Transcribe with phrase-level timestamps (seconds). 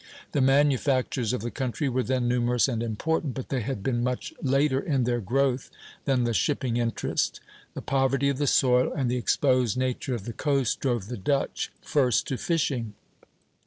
[0.31, 4.33] The manufactures of the country were then numerous and important, but they had been much
[4.41, 5.69] later in their growth
[6.05, 7.39] than the shipping interest.
[7.75, 11.71] The poverty of the soil and the exposed nature of the coast drove the Dutch
[11.83, 12.95] first to fishing.